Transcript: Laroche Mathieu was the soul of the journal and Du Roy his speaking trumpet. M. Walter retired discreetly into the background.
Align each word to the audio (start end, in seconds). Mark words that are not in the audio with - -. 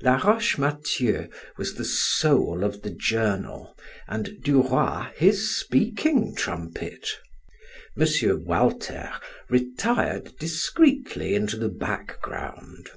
Laroche 0.00 0.56
Mathieu 0.56 1.28
was 1.58 1.74
the 1.74 1.84
soul 1.84 2.64
of 2.64 2.80
the 2.80 2.88
journal 2.90 3.76
and 4.08 4.42
Du 4.42 4.62
Roy 4.62 5.12
his 5.16 5.54
speaking 5.60 6.34
trumpet. 6.34 7.06
M. 7.94 8.06
Walter 8.46 9.12
retired 9.50 10.38
discreetly 10.38 11.34
into 11.34 11.58
the 11.58 11.68
background. 11.68 12.88